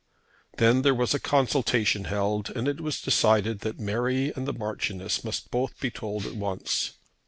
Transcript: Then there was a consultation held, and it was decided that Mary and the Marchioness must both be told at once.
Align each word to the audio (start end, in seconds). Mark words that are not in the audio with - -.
Then 0.57 0.81
there 0.81 0.95
was 0.95 1.13
a 1.13 1.19
consultation 1.19 2.05
held, 2.05 2.49
and 2.49 2.67
it 2.67 2.81
was 2.81 2.99
decided 3.01 3.59
that 3.59 3.79
Mary 3.79 4.33
and 4.35 4.47
the 4.47 4.53
Marchioness 4.53 5.23
must 5.23 5.51
both 5.51 5.79
be 5.79 5.91
told 5.91 6.25
at 6.25 6.33
once. 6.35 6.93